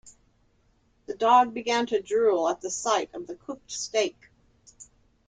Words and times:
The 1.05 1.13
dog 1.13 1.53
began 1.53 1.85
to 1.85 2.01
drool 2.01 2.49
at 2.49 2.59
the 2.61 2.71
sight 2.71 3.13
of 3.13 3.27
the 3.27 3.35
cooked 3.35 3.69
steak. 3.69 4.31